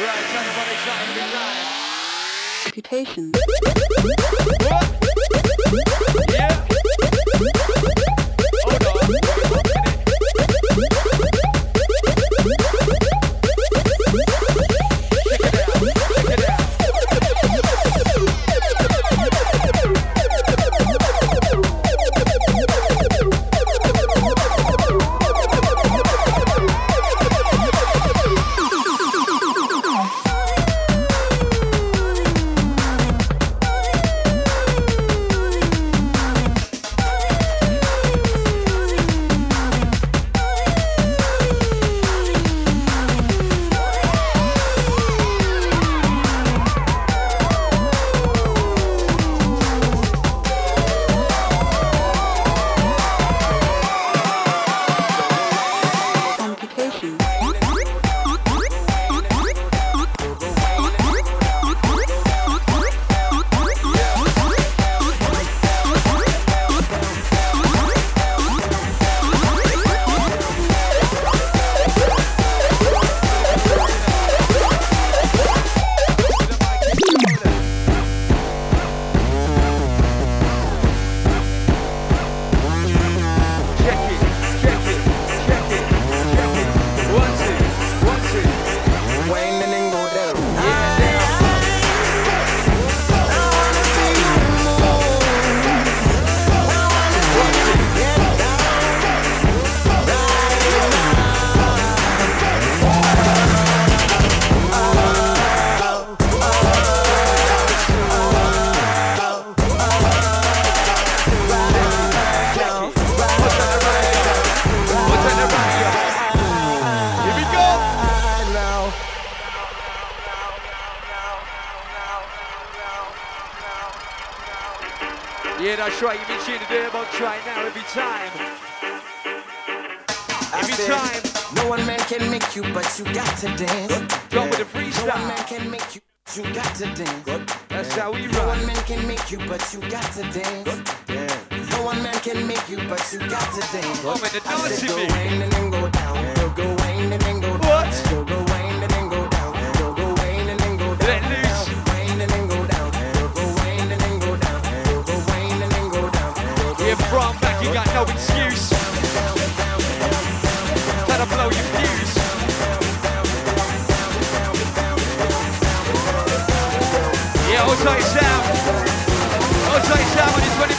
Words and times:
Right. 0.00 0.14
Reputation. 2.66 3.32
Yeah. 6.30 6.68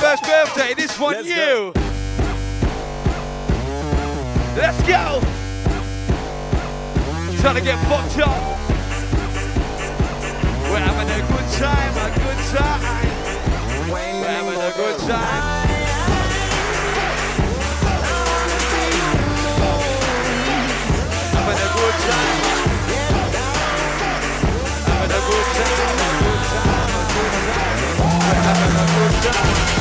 first 0.10 0.24
birthday. 0.24 0.74
This 0.74 0.98
one, 1.00 1.14
Let's 1.14 1.28
you. 1.28 1.36
Go. 1.36 1.72
Let's 4.58 4.82
go. 4.88 5.22
Trying 7.42 7.56
to 7.56 7.62
get 7.62 7.78
fucked 7.88 8.18
up. 8.20 8.42
We're 10.70 10.80
having 10.80 11.10
a 11.10 11.22
good 11.28 11.48
time, 11.60 11.94
a 11.94 12.10
good 12.18 12.40
time. 12.58 12.82
We're 13.92 14.28
having 14.28 14.60
a 14.60 14.74
good 14.76 15.00
time. 15.00 15.68
Having 21.36 21.60
a 21.60 21.70
good 21.70 21.70
time. 21.70 21.70
Having 21.70 21.70
a 21.70 21.70
good 21.76 21.98
time. 22.06 22.38
Having 24.86 25.12
a 25.12 25.22
good 25.30 25.48
time. 25.56 25.80
Having 28.40 28.74
a 28.74 28.88
good 28.96 29.34
time. 29.34 29.79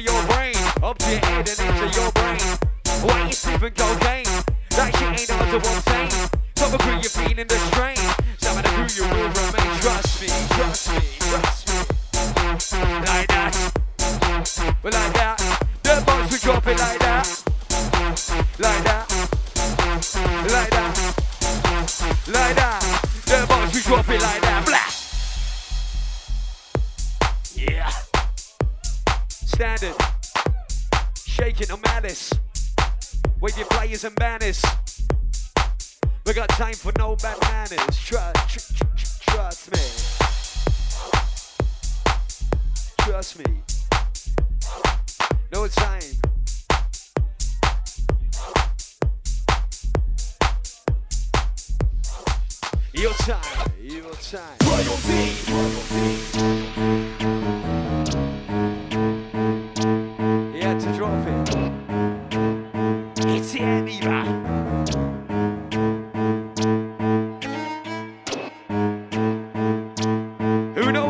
to 0.00 0.12
your 0.12 0.26
brain, 0.28 0.54
up 0.82 0.98
to 0.98 1.10
your 1.10 1.18
head 1.20 1.48
and 1.48 1.60
into 1.60 2.00
your 2.00 2.12
brain. 2.12 2.58
Why 3.02 3.26
you 3.26 3.32
sniffing 3.32 3.72
cocaine? 3.72 4.24
That 4.70 4.94
shit 4.96 5.20
ain't 5.20 5.30
out 5.30 5.54
of 5.54 5.62
one 5.64 5.82
thing. 5.82 6.30
Come 6.56 6.74
and 6.88 7.02
your 7.02 7.10
feet 7.10 7.38
and 7.38 7.48
the 7.48 7.56
strain. 7.56 7.99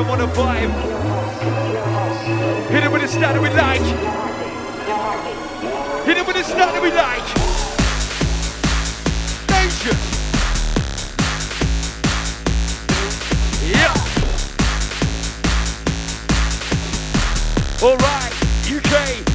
him 0.00 0.10
on 0.10 0.20
a 0.20 0.26
vibe. 0.26 0.72
Hit 2.68 2.82
him 2.82 2.92
with 2.92 3.02
a 3.02 3.08
style 3.08 3.40
we 3.40 3.48
like. 3.48 3.80
Hit 6.04 6.16
him 6.18 6.26
with 6.26 6.36
a 6.36 6.44
style 6.44 6.82
we 6.82 6.90
like. 6.90 7.26
Danger. 9.46 9.96
Yeah. 13.64 13.94
Alright, 17.82 18.32
UK, 18.68 19.25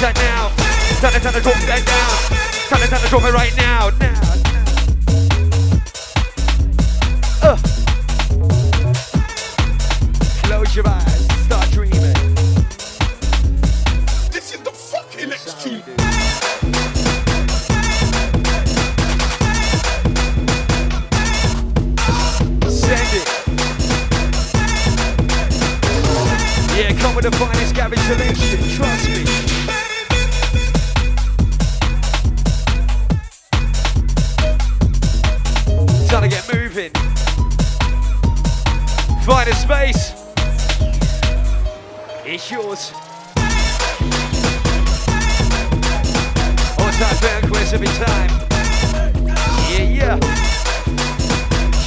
that 0.00 0.14
now. 0.16 0.48
Time 1.00 1.12
to, 1.12 1.20
time 1.20 1.32
to 1.34 1.40
drop 1.40 1.56
that 1.66 1.82
down. 1.84 2.12
Time 2.68 2.80
to, 2.80 2.88
time 2.88 3.02
to 3.02 3.08
drop 3.08 3.22
it 3.24 3.34
right 3.34 3.56
now. 3.56 4.01
Time 47.02 47.16
fan 47.16 47.42
quest 47.50 47.74
every 47.74 47.88
time. 47.88 48.30
Yeah, 49.70 49.82
yeah. 49.82 50.20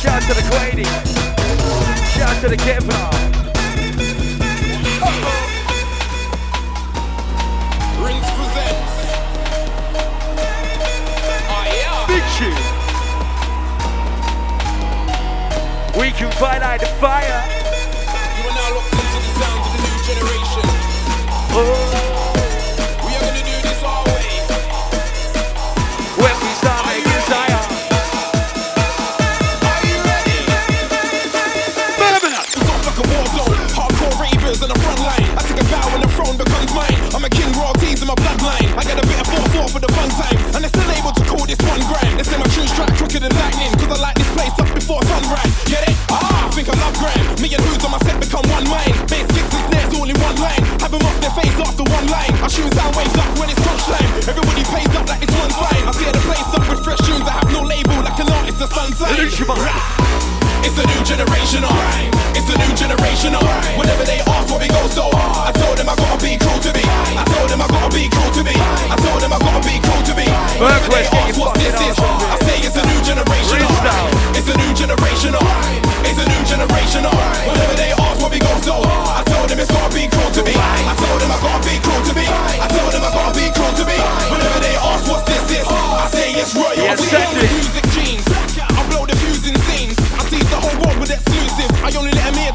Shout 0.01 0.21
to 0.23 0.33
the 0.33 0.43
Quady. 0.51 0.83
Shout 2.15 2.35
to 2.41 2.49
the 2.49 2.57
Kevlar. 2.57 3.11
Rings 8.03 8.29
presents. 8.35 8.93
Oh 11.53 11.63
yeah. 11.79 12.07
Big 12.11 12.23
tune. 12.35 12.63
We 15.97 16.11
can 16.11 16.31
fight 16.33 16.61
like 16.61 16.81
the 16.81 16.87
fire. 16.87 17.54
Time. 40.25 40.37
And 40.55 40.59
they're 40.63 40.73
still 40.73 40.91
able 40.97 41.13
to 41.13 41.23
call 41.25 41.45
this 41.45 41.59
one 41.61 41.81
grind. 41.85 42.17
They 42.17 42.25
say 42.25 42.37
my 42.37 42.49
tune's 42.49 42.73
track 42.73 42.91
quicker 42.97 43.21
than 43.21 43.33
lightning. 43.37 43.71
Cause 43.77 43.91
I 43.93 43.97
light 44.01 44.17
this 44.17 44.29
place 44.33 44.55
up 44.57 44.69
before 44.73 45.01
sunrise. 45.05 45.53
Get 45.69 45.85
it? 45.85 45.95
Ah, 46.09 46.47
I 46.47 46.49
think 46.53 46.69
I 46.69 46.75
love 46.81 46.95
grime. 46.97 47.25
Me 47.41 47.47
and 47.53 47.63
who's 47.65 47.83
on 47.85 47.91
my 47.91 48.01
set 48.05 48.17
become 48.17 48.45
one 48.49 48.65
mind. 48.69 48.93
Bass 49.09 49.27
kicks 49.29 49.53
and 49.53 49.63
snares 49.69 49.91
all 49.93 50.07
in 50.09 50.17
one 50.17 50.37
line. 50.41 50.63
Have 50.81 50.91
them 50.91 51.03
off 51.05 51.17
their 51.21 51.33
face 51.37 51.57
after 51.61 51.85
one 51.85 52.07
line. 52.09 52.33
I 52.41 52.47
shoot 52.47 52.69
sound 52.73 52.95
waves 52.95 53.15
up 53.15 53.29
when 53.37 53.49
it's 53.49 53.61
crunch 53.61 53.85
time. 53.85 54.09
Everybody 54.25 54.63
pays 54.65 54.91
up 54.95 55.05
like 55.05 55.21
it's 55.21 55.35
one 55.35 55.53
fine. 55.53 55.83
I 55.85 55.91
tear 55.93 56.11
the 56.11 56.23
place 56.25 56.49
up 56.55 56.65
with 56.69 56.81
fresh 56.81 57.01
tunes 57.05 57.25
I 57.27 57.33
have 57.41 57.49
no 57.51 57.61
label 57.61 57.97
like 58.01 58.17
an 58.19 58.29
artist 58.31 58.61
of 58.61 58.69
sunshine. 58.73 59.13
Illusion. 59.19 59.45
It's 60.65 60.81
a 60.81 60.85
new 60.89 61.03
generation 61.05 61.61
of 61.61 61.71
It's 62.33 62.49
a 62.49 62.57
new 62.57 62.73
generation 62.73 63.37
of 63.37 63.45
Whenever 63.77 64.03
they 64.03 64.17
ask 64.25 64.49
what 64.49 64.59
we 64.59 64.67
go 64.67 64.81
so 64.89 65.05
hard 65.13 65.53
I 65.53 65.59
told 65.61 65.77
them 65.77 65.87
I 65.87 65.95
gotta 65.95 66.17
be 66.17 66.41
cool 66.41 66.57
to 66.57 66.71
be 66.73 66.81
I 66.81 67.23
told 67.37 67.53
them 67.53 67.61
I 67.61 67.67
gotta 67.69 67.93
be 67.93 68.09
cool 68.09 68.31
to 68.33 68.41
be 68.41 68.55
I 68.57 68.94
to 70.55 70.59
be 70.59 70.63
Whenever 70.63 70.89
they 70.89 71.05
ask 71.11 71.35
what 71.39 71.53
this 71.55 71.75
is? 71.75 71.95
I 71.99 72.37
say 72.47 72.57
it's 72.63 72.75
a 72.75 72.85
new 72.87 72.99
generation 73.03 73.59
It's 74.35 74.47
a 74.47 74.55
new 74.55 74.71
generation 74.73 75.35
It's 75.35 76.19
a 76.19 76.27
new 76.27 76.43
generation 76.47 77.03
Whenever 77.03 77.75
they 77.75 77.91
ask 77.91 78.21
what 78.21 78.31
we 78.31 78.39
go 78.39 78.51
so 78.63 78.79
I 78.83 79.23
told 79.27 79.49
them 79.49 79.59
it's 79.59 79.71
gotta 79.71 79.93
be 79.93 80.07
cool 80.07 80.31
to 80.31 80.41
be 80.43 80.55
I 80.55 80.95
told 80.95 81.19
them 81.21 81.31
I 81.31 81.37
gotta 81.43 81.67
be 81.67 81.75
cool 81.83 82.01
to 82.07 82.13
be 82.15 82.25
I 82.27 82.67
told 82.71 82.91
them 82.93 83.03
I 83.03 83.11
gotta 83.11 83.35
be 83.35 83.47
cool 83.51 83.73
to 83.75 83.85
be 83.85 83.97
Whenever 84.31 84.59
they 84.63 84.75
ask 84.79 85.03
what 85.11 85.25
this 85.25 85.43
is 85.51 85.65
I 85.67 86.07
say 86.11 86.31
it's 86.33 86.55
royal 86.55 86.75
Yes, 86.75 86.99
We 86.99 87.07
send 87.11 87.29
the 87.35 87.47
music 87.51 87.85
genes 87.91 88.25
I 88.55 88.81
blow 88.91 89.05
the 89.05 89.15
fuse 89.15 89.47
in 89.47 89.55
scenes. 89.67 89.97
I 90.15 90.23
tease 90.29 90.49
the 90.49 90.59
whole 90.59 90.77
world 90.83 90.99
with 90.99 91.11
exclusive 91.11 91.69
I 91.83 91.91
only 91.99 92.11
let 92.15 92.31
them 92.31 92.39
hear 92.39 92.54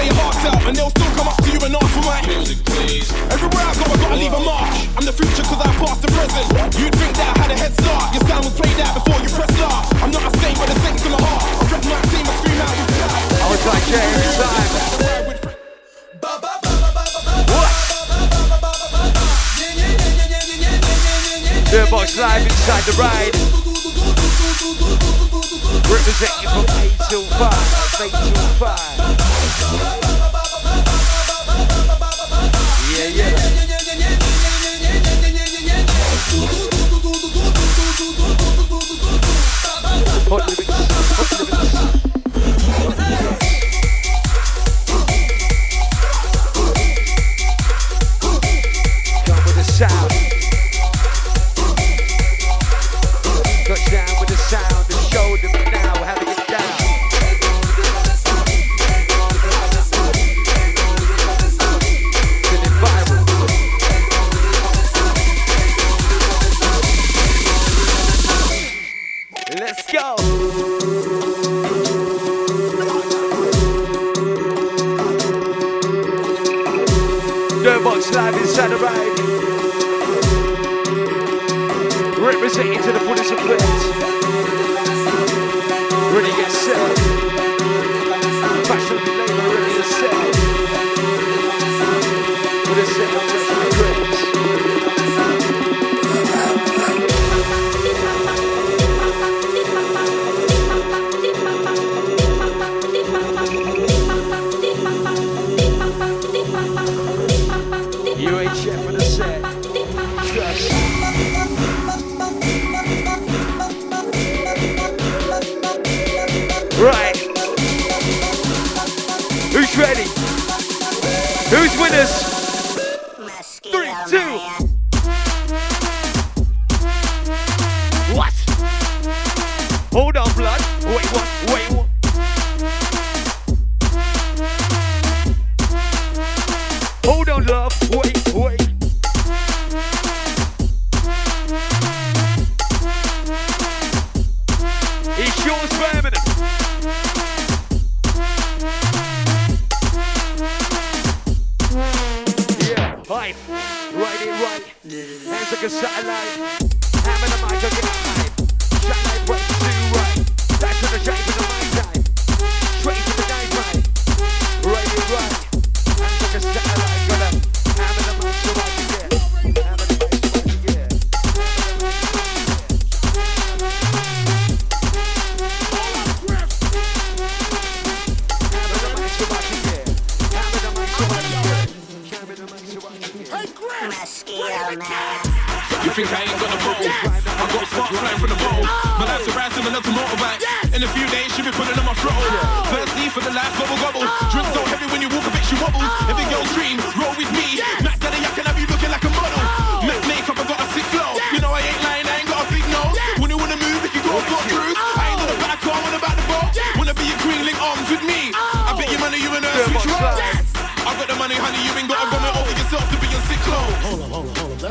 play 0.00 0.08
your 0.08 0.16
hearts 0.24 0.44
out 0.48 0.64
and 0.64 0.72
they'll 0.76 0.88
still 0.96 1.12
come 1.12 1.28
up 1.28 1.36
to 1.44 1.50
you 1.52 1.60
and 1.60 1.76
ask 1.76 1.92
for 1.92 2.04
my 2.08 2.24
music, 2.24 2.56
please. 2.64 3.12
Everywhere 3.28 3.64
I 3.68 3.74
go, 3.76 3.84
I 3.84 3.96
gotta 4.00 4.16
leave 4.16 4.32
a 4.32 4.40
mark. 4.40 4.72
I'm 4.96 5.04
the 5.04 5.12
future 5.12 5.44
cause 5.44 5.60
I 5.60 5.68
passed 5.76 6.00
the 6.00 6.08
present. 6.16 6.48
You'd 6.80 6.96
think 6.96 7.12
that 7.20 7.28
I 7.28 7.44
had 7.44 7.50
a 7.52 7.58
head 7.60 7.72
start. 7.76 8.08
Your 8.16 8.24
sound 8.24 8.48
was 8.48 8.56
played 8.56 8.80
out 8.80 8.96
before 8.96 9.20
you 9.20 9.28
pressed 9.28 9.52
start. 9.60 9.84
I'm 10.00 10.10
not 10.10 10.24
a 10.24 10.32
saint, 10.40 10.56
but 10.56 10.72
a 10.72 10.76
saint's 10.80 11.04
in 11.04 11.12
my 11.12 11.20
heart. 11.20 11.44
I 11.44 11.64
rep 11.68 11.84
my 11.84 12.00
team, 12.08 12.24
I 12.24 12.32
scream 12.40 12.60
out. 12.64 12.72
I 12.72 13.46
was 13.52 13.62
like, 13.68 13.84
yeah, 13.92 14.40
time. 14.40 14.80
Live 21.70 22.46
inside 22.46 22.82
the 22.84 22.92
ride. 22.98 23.59
Representing 25.90 26.48
from 26.48 26.64
8 26.78 26.92
till 27.08 27.24
5, 27.24 27.50
8 28.00 28.10
till 28.10 28.46
5. 28.58 28.90
Yeah, 32.96 33.08
yeah. 33.08 33.34
Hot 40.28 40.46
lyrics, 40.46 40.78
hot 41.16 41.30
lyrics. 41.40 42.09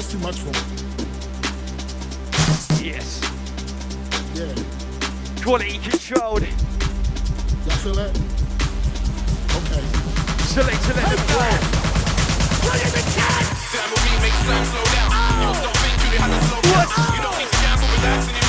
Too 0.10 0.18
much 0.18 0.40
for 0.40 0.48
me. 0.48 0.54
Yes. 2.84 3.22
Yeah. 4.34 4.56
Quality 5.44 5.78
controlled. 5.78 6.42
Y'all 6.42 7.78
feel 7.78 7.94
that? 7.94 8.10
Okay. 9.54 9.84
Select, 10.50 10.82
select 10.82 11.08
hey. 11.08 11.58
What 12.66 12.78
is 12.82 12.92
the 12.92 13.04
chance? 13.14 13.50
Me 14.02 14.14
make 14.18 14.34
slow 14.34 14.82
down? 14.98 15.14
You 15.38 15.62
don't 15.62 15.78
think 15.78 15.94
you 16.02 16.18
have 16.18 16.34
to 16.34 16.42
slow 16.48 16.62
down. 16.66 17.14
You 17.14 17.22
don't 17.22 17.38
need 17.38 17.52
to 17.52 17.58
relax 17.62 18.26
and 18.30 18.36
you 18.36 18.49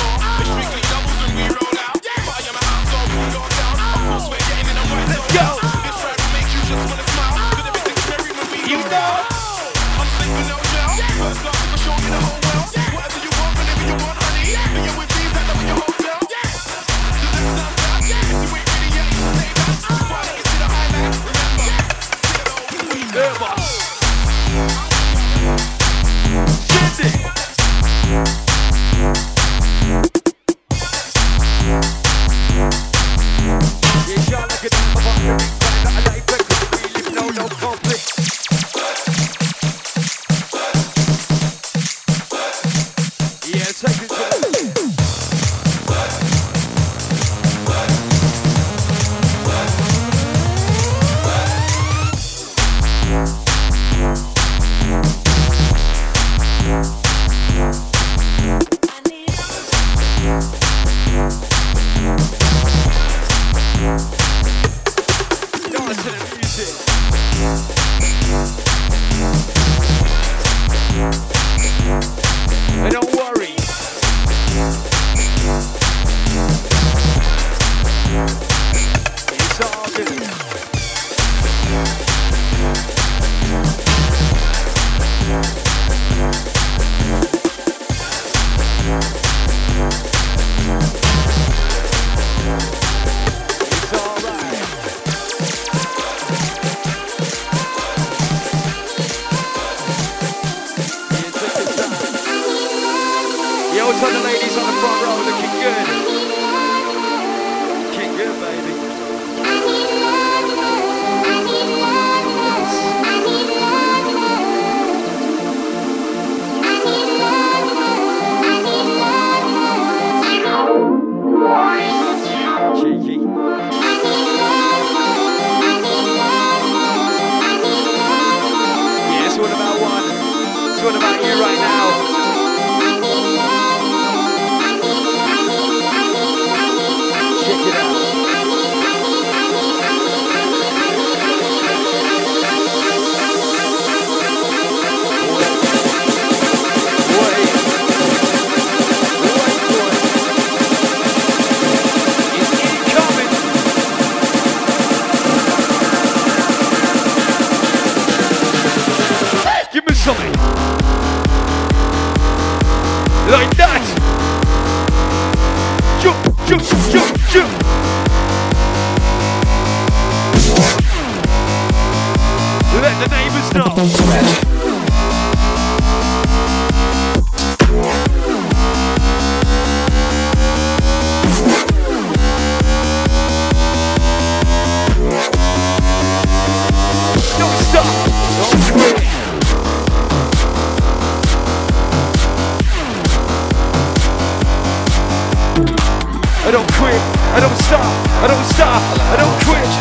I 198.23 198.27
don't 198.27 198.45
stop, 198.45 198.81
I 199.11 199.15
don't 199.17 199.37
quit. 199.45 199.71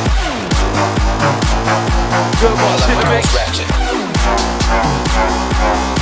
Girl, 2.41 2.57
my 2.57 2.77
shit 2.77 2.97
to. 3.05 3.29
Ratchet. 3.37 3.69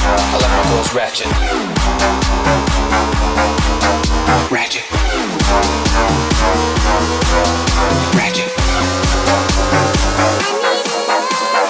I 0.08 0.36
like 0.40 0.54
my 0.54 0.62
girls 0.70 0.92
ratchet. 0.94 1.26
Ratchet. 4.50 4.84
Ratchet. 8.14 8.50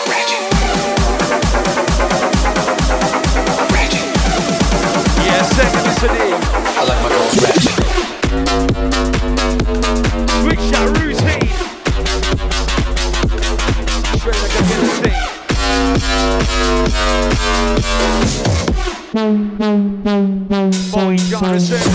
Ratchet. 0.08 0.42
Ratchet. 3.72 4.04
Yeah, 5.24 5.42
second 5.42 5.82
to 5.84 5.92
I 6.76 6.84
like 6.84 7.00
my 7.02 7.08
girls 7.08 7.36
ratchet. 7.42 7.67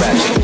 back. 0.03 0.42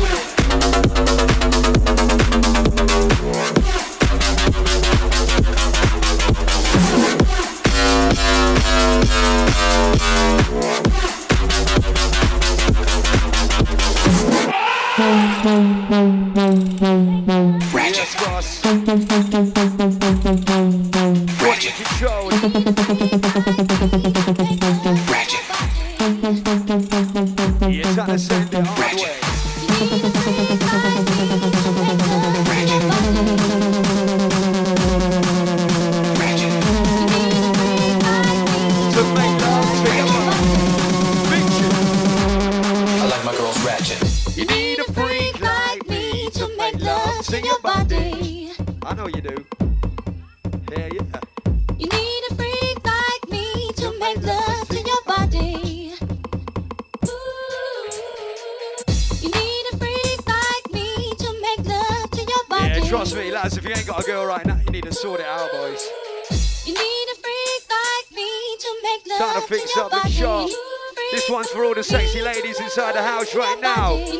inside 72.70 72.94
the 72.94 73.02
house 73.02 73.34
right 73.34 73.58
now. 73.60 74.19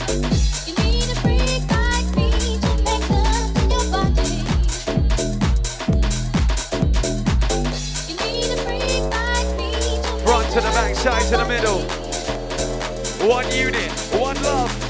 in 11.33 11.39
the 11.39 11.45
middle. 11.45 11.81
One 13.27 13.49
unit, 13.51 13.91
one 14.11 14.35
love. 14.43 14.80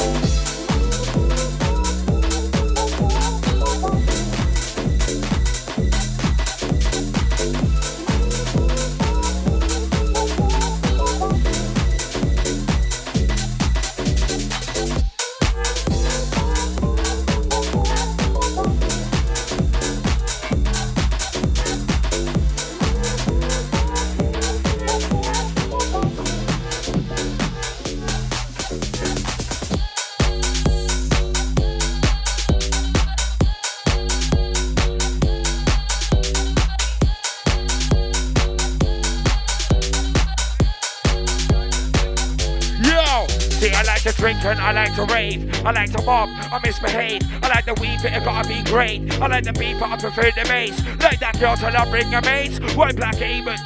To 44.11 44.11
drink 44.13 44.43
and 44.43 44.59
I 44.59 44.71
like 44.71 44.95
to 44.95 45.05
rave. 45.13 45.65
I 45.65 45.71
like 45.71 45.91
to 45.91 46.01
mob, 46.03 46.29
I 46.29 46.59
misbehave. 46.63 47.21
I 47.43 47.47
like 47.49 47.65
the 47.65 47.73
weed, 47.75 47.99
but 48.01 48.13
it 48.13 48.23
gotta 48.23 48.47
be 48.47 48.63
great. 48.63 49.13
I 49.21 49.27
like 49.27 49.43
the 49.43 49.53
beat, 49.53 49.79
but 49.79 49.89
I 49.89 49.97
prefer 49.97 50.31
the 50.31 50.43
bass. 50.47 50.81
Like 51.01 51.19
that 51.19 51.39
girl 51.39 51.55
till 51.55 51.75
I 51.75 51.89
bring 51.89 52.11
her 52.11 52.21
mates. 52.21 52.59
White 52.75 52.95
black 52.95 53.21
even. 53.21 53.57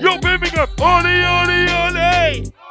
Yo, 0.00 0.18
Birmingham, 0.18 0.68
ole, 0.78 1.06
ole, 1.24 1.70
ole. 1.70 2.67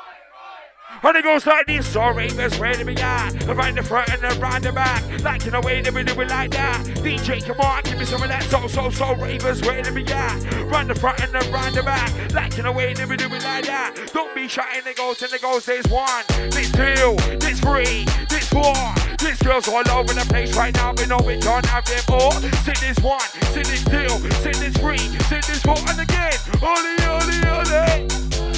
And 1.04 1.16
it 1.16 1.24
goes 1.24 1.46
like 1.46 1.68
this, 1.68 1.88
so 1.88 2.10
ravers, 2.10 2.58
do 2.58 2.86
we 2.86 2.96
at? 2.98 3.48
Around 3.48 3.76
the 3.76 3.84
front 3.84 4.10
and 4.10 4.24
around 4.42 4.64
the 4.64 4.72
back, 4.72 5.04
like 5.24 5.46
in 5.46 5.54
a 5.54 5.62
way 5.62 5.82
that 5.82 5.94
we 5.94 6.04
do 6.04 6.20
it 6.20 6.30
like 6.30 6.52
that. 6.52 6.84
DJ, 6.86 7.46
come 7.46 7.60
on, 7.60 7.84
give 7.84 8.00
me 8.00 8.06
some 8.06 8.22
of 8.24 8.30
that 8.30 8.44
so, 8.44 8.68
so, 8.68 8.90
so 8.90 9.16
ravers, 9.16 9.62
where 9.62 9.82
we 9.94 10.04
at? 10.06 10.54
Round 10.72 10.90
the 10.90 10.96
front 10.96 11.22
and 11.22 11.36
around 11.36 11.76
the 11.76 11.84
back, 11.84 12.34
like 12.34 12.58
in 12.58 12.66
a 12.66 12.72
way 12.72 12.94
that 12.94 13.08
we 13.08 13.16
do 13.16 13.26
it 13.26 13.44
like 13.44 13.66
that. 13.66 13.94
Don't 14.12 14.34
be 14.34 14.48
shouting 14.48 14.84
the 14.84 14.94
goals 14.94 15.22
and 15.22 15.32
the 15.32 15.40
goals, 15.40 15.66
there's 15.66 15.88
one, 15.88 16.24
there's 16.50 16.72
two, 16.72 17.16
there's 17.38 17.60
three, 17.60 18.06
there's 18.30 18.50
four. 18.50 18.74
This 19.20 19.42
girl's 19.42 19.68
all 19.68 19.88
over 19.92 20.14
the 20.14 20.26
place 20.30 20.58
right 20.58 20.74
now, 20.74 20.94
we 20.98 21.06
know 21.06 21.20
we 21.24 21.38
can't 21.38 21.66
have 21.68 21.86
them 21.86 22.04
all. 22.10 22.32
Sit 22.32 22.78
this 22.80 22.98
one, 23.00 23.20
sit 23.54 23.68
this 23.68 23.84
two, 23.86 24.10
sit 24.42 24.56
this 24.56 24.76
three, 24.78 24.98
sit 24.98 25.46
this 25.46 25.62
four, 25.62 25.78
and 25.78 26.02
again, 26.02 26.34
ole, 26.62 26.78
ole, 27.06 27.62
ole. 27.62 28.57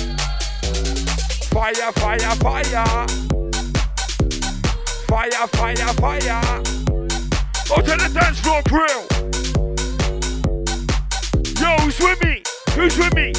Fire, 1.51 1.91
fire, 1.93 2.35
fire. 2.35 3.07
Fire, 5.07 5.47
fire, 5.47 5.93
fire. 5.97 6.41
Oh, 7.71 7.81
to 7.81 7.95
the 7.97 8.09
dance 8.13 8.39
floor 8.39 8.62
crew. 8.69 9.01
Yo, 11.59 11.75
who's 11.81 11.99
with 11.99 12.21
me? 12.23 12.43
Who's 12.75 12.97
with 12.97 13.15
me? 13.15 13.33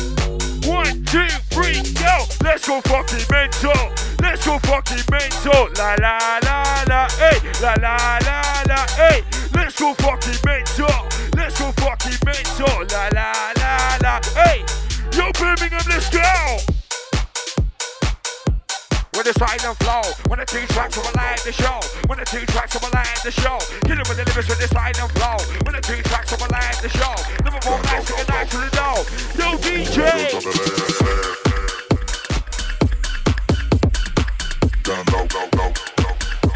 One, 0.68 1.04
two, 1.04 1.28
three, 1.50 1.80
go. 1.94 2.24
Let's 2.42 2.66
go 2.66 2.80
fucking 2.82 3.24
mental. 3.30 3.92
Let's 4.20 4.44
go 4.44 4.58
fucking 4.58 5.04
mental. 5.10 5.70
La 5.78 5.94
la 6.00 6.40
la 6.42 6.84
la, 6.88 7.08
hey. 7.10 7.38
La 7.62 7.74
la 7.80 8.18
la 8.24 8.62
la, 8.66 8.86
hey. 8.96 9.22
Let's 9.54 9.78
go 9.78 9.94
fucking 9.94 10.38
mental. 10.44 11.06
Let's 11.36 11.58
go 11.60 11.70
fucking 11.78 12.18
mental. 12.26 12.86
La 12.90 13.08
la 13.14 13.52
la 13.56 13.98
la, 14.02 14.20
hey. 14.34 14.64
Yo, 15.16 15.30
Birmingham, 15.32 15.84
let's 15.88 16.10
go 16.10 16.79
with 19.24 19.34
the 19.34 19.44
silent 19.44 19.76
flow. 19.80 20.00
When 20.28 20.38
the 20.38 20.46
two 20.46 20.66
tracks 20.72 20.96
of 20.96 21.04
a 21.04 21.12
light 21.16 21.40
the 21.44 21.52
show. 21.52 21.80
When 22.06 22.18
the 22.18 22.24
two 22.24 22.46
tracks 22.46 22.74
of 22.74 22.82
a 22.82 22.88
light 22.94 23.20
the 23.22 23.30
show. 23.30 23.58
It 23.84 24.08
with 24.08 24.16
the 24.16 24.24
lyrics 24.24 24.48
with 24.48 24.58
the 24.58 24.68
silent 24.68 25.12
flow. 25.12 25.36
When 25.64 25.74
the 25.74 25.82
two 25.82 26.00
tracks 26.08 26.32
of 26.32 26.40
a 26.40 26.48
light 26.48 26.78
the 26.80 26.88
show. 26.88 27.14
More 27.68 27.82
nice 27.84 28.06
to 28.06 28.12
get 28.16 28.28
nice 28.28 28.48
to 28.50 28.56
the 28.56 28.70
dough. 28.72 29.04
Yo, 29.36 29.58
DJ. 29.60 30.00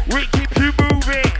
We 0.09 0.25
keep 0.33 0.51
you 0.57 0.73
moving. 0.81 1.31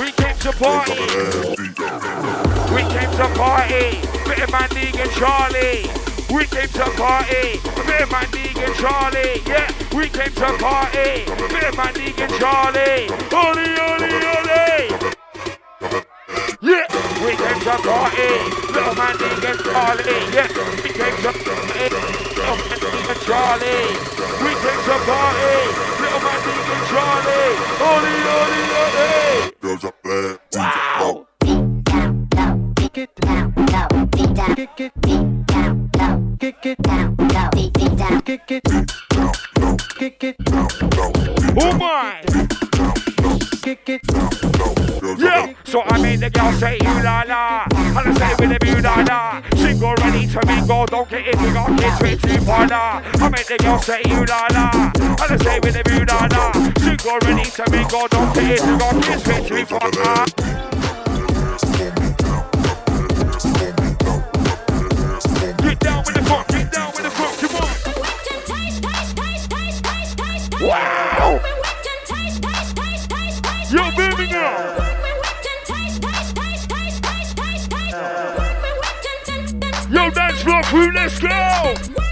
We 0.00 0.12
came 0.12 0.38
to 0.38 0.52
party. 0.56 0.96
We 2.72 2.82
came 2.88 3.10
to 3.20 3.28
party. 3.36 4.00
Bit 4.26 4.38
of 4.40 4.50
my 4.50 4.66
and 4.72 5.10
Charlie. 5.12 6.05
We 6.28 6.44
came 6.46 6.68
to 6.68 6.84
party. 6.98 7.60
Bit 7.86 8.02
of 8.02 8.10
man 8.10 8.30
League 8.32 8.58
and 8.58 8.74
Charlie. 8.74 9.42
Yeah, 9.46 9.70
we 9.94 10.08
came 10.08 10.32
to 10.34 10.58
party. 10.58 11.24
Bit 11.24 11.64
of 11.64 11.76
man 11.76 11.94
League 11.94 12.18
and 12.18 12.32
Charlie. 12.34 13.08
Ole, 13.30 13.62
ole, 13.86 14.10
ole. 14.34 14.90
Yeah, 16.60 16.86
we 17.22 17.30
came 17.36 17.60
to 17.62 17.78
party. 17.78 18.30
Little 18.74 18.94
man 18.96 19.16
League 19.18 19.44
and 19.44 19.60
Charlie. 19.60 20.18
Yeah, 20.34 20.48
we 20.82 20.90
came 20.90 21.16
to 21.22 21.30
party. 21.30 21.94
Little 22.34 22.56
man 22.58 22.78
League 22.82 23.06
and 23.06 23.20
Charlie. 23.22 23.86
We 24.42 24.50
came 24.50 24.82
to 24.82 24.96
party. 25.06 25.56
Little 26.02 26.20
man 26.26 26.40
League 26.46 26.70
and 26.74 26.84
Charlie. 26.90 27.54
Ole, 27.86 28.14
ole, 28.34 28.60
ole. 28.82 29.06
Wow. 30.54 31.26
Oh 41.58 41.78
my! 41.78 42.22
Yeah, 45.18 45.54
so 45.64 45.82
I 45.82 46.00
made 46.02 46.20
the 46.20 46.30
girl 46.30 46.52
say 46.52 46.78
you 46.82 47.02
la 47.02 47.22
la, 47.26 47.64
and 47.74 47.98
I 47.98 48.14
say 48.18 48.34
with 48.38 48.50
the 48.50 48.66
you 48.66 48.80
la 48.82 48.96
la. 49.08 49.42
She 49.56 49.78
go 49.80 49.94
ready 49.94 50.26
to 50.26 50.46
mingle, 50.46 50.86
don't 50.86 51.08
get 51.08 51.26
it, 51.26 51.40
we 51.40 51.52
got 51.52 51.78
kids 51.78 52.22
too 52.22 52.40
far 52.44 52.66
now. 52.66 53.02
I 53.14 53.28
made 53.30 53.46
the 53.46 53.56
girl 53.58 53.78
say 53.78 54.02
you 54.04 54.24
la 54.26 54.46
la, 54.52 54.92
and 54.94 55.32
I 55.32 55.36
say 55.38 55.58
with 55.60 55.74
the 55.74 55.82
you 55.90 56.04
la 56.04 56.26
la. 56.30 56.52
She 56.84 56.96
go 56.96 57.18
ready 57.22 57.48
to 57.50 57.64
mingle, 57.70 58.08
don't 58.08 58.34
get 58.34 58.60
it, 58.60 58.62
we 58.66 58.76
got 58.76 59.02
kids 59.02 59.24
way 59.26 59.40
too 59.48 59.64
far 59.64 60.85
crew, 80.66 80.90
let's 80.94 81.18
go! 81.20 82.05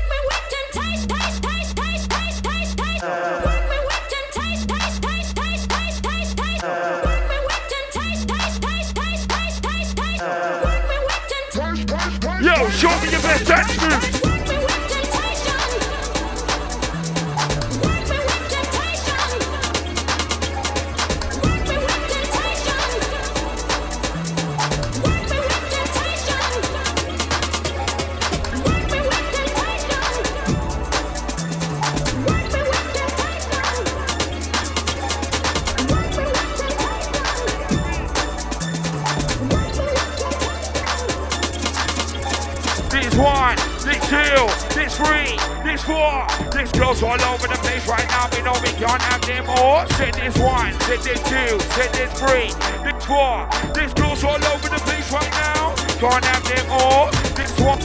Two, 44.08 44.46
this 44.74 44.96
three, 44.96 45.36
this 45.64 45.82
four. 45.82 46.26
This 46.52 46.70
girl's 46.72 47.02
all 47.02 47.20
over 47.20 47.46
the 47.48 47.58
place 47.62 47.86
right 47.88 48.06
now. 48.08 48.28
We 48.32 48.42
know 48.42 48.54
we 48.62 48.72
can't 48.76 49.02
have 49.02 49.22
them 49.22 49.46
all. 49.48 49.86
Said 49.96 50.14
this 50.14 50.36
one, 50.38 50.72
said 50.86 51.00
this 51.00 51.20
two, 51.24 51.58
said 51.76 51.90
this 51.94 52.12
three, 52.18 52.52
this 52.84 53.04
four. 53.04 53.48
This 53.72 53.92
girl's 53.94 54.24
all 54.24 54.42
over 54.52 54.68
the 54.68 54.80
place 54.84 55.10
right 55.12 55.30
now. 55.32 55.74
Can't 55.98 56.24
have 56.24 56.44
them 56.44 56.66
all. 56.70 57.10
This 57.34 57.52
one, 57.60 57.78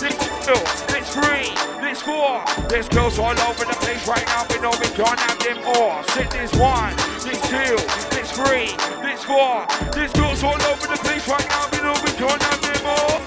this 0.00 0.16
two, 0.44 0.60
this 0.92 1.06
three, 1.12 1.52
this 1.80 2.00
four. 2.02 2.42
This 2.68 2.88
girl's 2.88 3.18
all 3.18 3.38
over 3.38 3.64
the 3.64 3.76
place 3.80 4.06
right 4.08 4.26
now. 4.26 4.46
We 4.48 4.60
know 4.60 4.72
we 4.80 4.88
can't 4.96 5.20
have 5.20 5.38
them 5.38 5.58
all. 5.64 6.02
Said 6.14 6.30
this 6.30 6.52
one, 6.54 6.94
this 7.24 7.40
two, 7.48 7.76
this 8.14 8.30
three, 8.32 8.72
this 9.02 9.22
four. 9.24 9.66
This 9.92 10.12
girl's 10.12 10.42
all 10.42 10.60
over 10.62 10.86
the 10.86 10.98
place 11.02 11.28
right 11.28 11.46
now. 11.48 11.68
We 11.72 11.78
know 11.82 11.94
we 12.04 12.12
can't 12.12 12.42
have 12.42 12.62
them 12.62 12.86
all. 12.86 13.25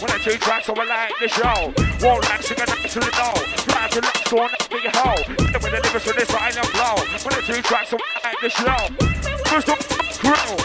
When 0.00 0.08
the 0.12 0.18
two 0.18 0.38
tracks 0.38 0.66
over 0.70 0.86
like 0.86 1.12
the 1.20 1.28
show. 1.28 1.76
Won't 2.00 2.24
like 2.24 2.40
sing 2.40 2.56
a 2.56 2.64
night 2.64 2.88
to 2.88 3.00
the 3.00 3.12
door. 3.12 3.36
Fly 3.68 3.88
to 3.92 4.00
the 4.00 4.08
so 4.24 4.40
on 4.40 4.48
that 4.48 4.64
big 4.72 4.88
hole. 4.96 5.20
When 5.60 5.72
the 5.76 5.80
lyrics 5.84 6.06
when 6.08 6.16
it's 6.16 6.32
right 6.32 6.56
and 6.56 6.66
flow, 6.72 6.96
when 7.20 7.36
the 7.36 7.44
two 7.44 7.60
tracks 7.60 7.92
over 7.92 8.08
like 8.24 8.40
the 8.40 8.48
show. 8.48 8.80
First 9.44 9.68
up, 9.68 9.76
grill. 10.24 10.56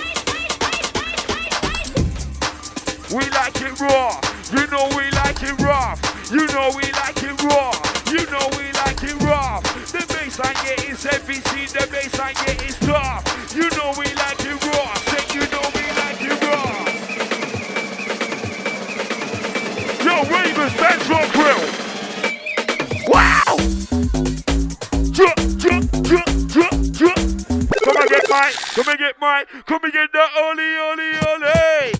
We 3.11 3.27
like 3.35 3.59
it 3.59 3.75
raw. 3.75 4.15
You 4.55 4.71
know 4.71 4.87
we 4.95 5.11
like 5.19 5.43
it 5.43 5.59
rough. 5.59 5.99
You 6.31 6.47
know 6.55 6.71
we 6.71 6.87
like 6.95 7.19
it 7.19 7.35
raw. 7.43 7.75
You 8.07 8.23
know 8.31 8.47
we 8.55 8.71
like 8.87 9.03
it 9.03 9.19
rough. 9.19 9.67
The 9.91 9.99
bassline 10.15 10.55
yeah 10.63 10.95
is 10.95 11.03
heavy, 11.03 11.43
see 11.51 11.67
the 11.75 11.83
bassline 11.91 12.39
yeah 12.47 12.63
is 12.63 12.79
tough. 12.79 13.51
You 13.51 13.67
know 13.75 13.91
we 13.99 14.07
like 14.15 14.39
it 14.47 14.63
raw. 14.63 14.95
Wow! 23.07 23.57
Come 27.83 27.97
and 27.97 28.09
get 28.09 28.29
my, 28.29 28.51
come 28.73 28.87
and 28.87 28.99
get 28.99 29.19
my, 29.19 29.45
come 29.65 29.83
and 29.83 29.93
get 29.93 30.11
the 30.11 30.25
Oli, 30.37 30.77
Oli, 30.77 31.11
Oli. 31.27 31.93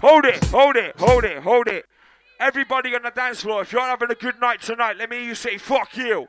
Hold 0.00 0.24
it, 0.24 0.44
hold 0.44 0.76
it, 0.76 0.96
hold 0.98 1.24
it, 1.24 1.42
hold 1.42 1.68
it. 1.68 1.86
Everybody 2.40 2.94
on 2.94 3.02
the 3.02 3.10
dance 3.10 3.42
floor, 3.42 3.62
if 3.62 3.72
you're 3.72 3.80
having 3.82 4.10
a 4.10 4.14
good 4.14 4.40
night 4.40 4.60
tonight, 4.62 4.96
let 4.96 5.10
me 5.10 5.18
hear 5.18 5.26
you 5.26 5.34
say, 5.34 5.58
fuck 5.58 5.96
you. 5.96 6.28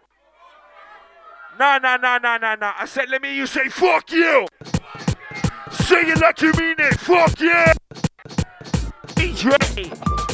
Nah, 1.60 1.80
nah, 1.80 1.98
nah, 1.98 2.17
nah, 2.17 2.38
nah, 2.38 2.56
nah. 2.56 2.74
I 2.78 2.86
said, 2.86 3.10
let 3.10 3.22
me 3.22 3.30
hear 3.30 3.38
you 3.38 3.48
say, 3.48 3.67
fuck 3.70 4.12
you. 4.12 4.48
Say 5.72 6.02
it 6.02 6.22
like 6.22 6.41
you 6.41 6.52
mean 6.54 6.76
it, 6.78 7.00
fuck 7.00 7.39
you. 7.39 7.65
DJ. 9.15 10.27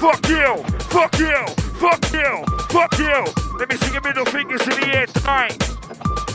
Fuck 0.00 0.28
you. 0.30 0.56
Fuck 0.88 1.18
you. 1.18 1.46
Fuck 1.76 2.12
you. 2.12 2.44
Fuck 2.70 2.98
you. 2.98 3.24
Let 3.58 3.68
me 3.68 3.76
see 3.76 3.92
your 3.92 4.00
middle 4.00 4.24
fingers 4.24 4.62
in 4.62 4.70
the 4.80 4.96
air 4.96 5.04
tonight. 5.04 5.52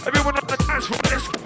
Everyone 0.05 0.37
on 0.37 0.45
the 0.45 0.55
dance 0.67 0.85
floor, 0.85 0.99
let's 1.09 1.27
go. 1.27 1.39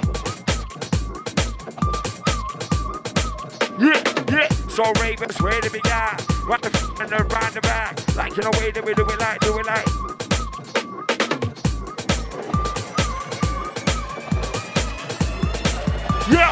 Yeah, 3.79 4.03
yeah. 4.35 4.49
So 4.67 4.91
Ravens, 5.01 5.41
where 5.41 5.61
do 5.61 5.69
we 5.71 5.79
got? 5.79 6.21
Round 6.45 6.61
the 6.61 6.71
f- 6.73 6.99
and 6.99 7.13
around 7.13 7.53
the 7.53 7.61
back. 7.61 7.95
Like 8.17 8.35
you 8.35 8.43
know, 8.43 8.51
way 8.59 8.71
do 8.71 8.81
we 8.81 8.93
do 8.93 9.07
it 9.07 9.19
like, 9.19 9.39
do 9.39 9.57
it 9.57 9.65
like. 9.65 9.87
Yo! 16.27 16.51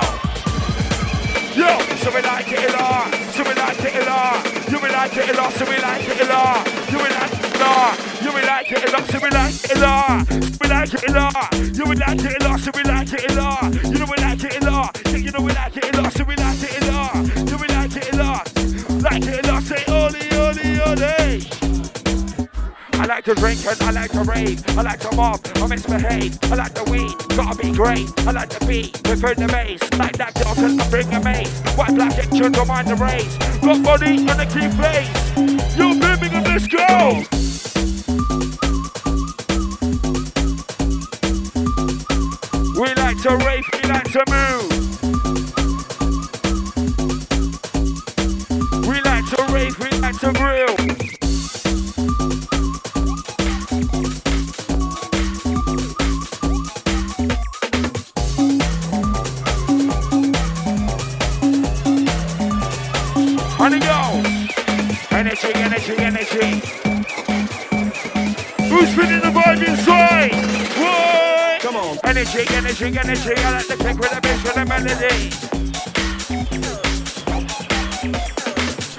Yo! 1.59 1.79
So 1.97 2.15
we 2.15 2.21
like 2.21 2.51
it 2.53 2.69
a 2.69 2.73
lot. 2.77 3.13
So 3.33 3.43
we 3.43 3.53
like 3.53 3.83
it 3.83 3.95
a 3.95 4.09
lot. 4.09 4.56
You 4.69 4.79
we 4.81 4.89
like 4.89 5.15
it 5.15 5.29
a 5.29 5.33
lot. 5.37 5.53
So 5.53 5.65
we 5.65 5.77
like 5.77 6.07
it 6.07 6.21
a 6.21 6.25
lot. 6.27 6.67
You 6.91 6.97
we 6.97 7.09
like 7.09 7.33
it 7.33 7.55
a 7.55 7.59
lot. 7.59 7.97
You 8.21 8.33
we 8.33 8.41
like 8.41 8.71
it 8.71 8.83
a 8.83 8.91
lot. 8.91 9.05
So 9.07 9.19
we 9.19 9.29
like 9.29 9.55
it 9.63 9.71
a 9.71 9.79
lot. 9.79 10.27
We 10.59 10.67
like 10.67 10.93
it 10.93 11.09
a 11.09 11.13
lot. 11.13 11.53
You 11.75 11.85
we 11.85 11.95
like 11.95 12.25
it 12.25 12.41
a 12.41 12.47
lot. 12.47 12.59
So 12.59 12.71
we 12.75 12.83
like 12.83 13.13
it 13.13 13.31
a 13.31 13.35
lot. 13.35 13.73
You 13.85 13.99
know 13.99 14.05
we 14.09 14.17
like 14.21 14.43
it 14.43 14.63
a 14.63 14.69
lot. 14.69 15.01
You 15.13 15.31
know 15.31 15.41
we 15.41 15.53
like 15.53 15.77
it 15.77 15.95
a 15.95 16.01
lot. 16.01 16.11
So 16.13 16.23
we 16.25 16.35
like 16.35 16.63
it 16.63 16.83
a 16.83 16.91
lot. 16.91 17.15
You 17.49 17.57
we 17.57 17.67
like 17.67 17.95
it 17.95 18.13
a 18.13 18.17
lot. 18.17 18.51
Like 19.01 19.25
it 19.25 19.45
a 19.45 19.51
lot. 19.51 19.63
Say 19.63 19.83
oli 19.87 20.27
oli 20.35 20.81
oli. 20.81 21.66
I 23.07 23.15
like 23.15 23.23
to 23.23 23.35
drink 23.35 23.65
and 23.65 23.81
I 23.83 23.91
like 23.91 24.11
to 24.11 24.23
rave. 24.23 24.77
I 24.77 24.81
like 24.81 24.99
to 24.99 25.15
mob, 25.15 25.39
I 25.55 25.67
misbehave. 25.67 26.37
I 26.51 26.55
like 26.55 26.73
the 26.73 26.83
weed, 26.91 27.15
gotta 27.37 27.57
be 27.57 27.71
great. 27.71 28.11
I 28.27 28.31
like 28.31 28.49
the 28.49 28.65
beat, 28.65 29.01
prefer 29.01 29.33
the 29.33 29.47
bass. 29.47 29.79
Like 29.97 30.17
that 30.17 30.35
Johnson, 30.35 30.77
I 30.77 30.89
bring 30.89 31.13
a 31.13 31.23
mace. 31.23 31.57
White 31.77 31.95
black 31.95 32.17
action, 32.17 32.51
don't 32.51 32.67
mind 32.67 32.89
the 32.89 32.95
race. 32.95 33.37
Got 33.61 33.81
body 33.81 34.27
and 34.27 34.29
a 34.29 34.45
key 34.45 34.67
place. 34.75 35.07
Yo, 35.77 35.97
Birmingham, 35.97 36.43
let's 36.43 36.67
go! 36.67 37.23
We 42.75 42.93
like 42.95 43.21
to 43.21 43.37
rave, 43.37 43.63
we 43.71 43.89
like 43.89 44.11
to 44.11 44.23
move. 44.27 44.76
Energy. 73.07 73.33
I 73.37 73.51
like 73.51 73.67
the 73.67 73.77
kick 73.77 73.97
with 73.97 74.11
the 74.11 74.21
bass 74.21 74.43
with 74.43 74.55
the 74.55 74.65
melody. 74.65 75.29